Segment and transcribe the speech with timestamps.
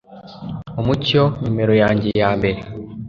[0.79, 2.59] umucyo numero yanjye ya mbere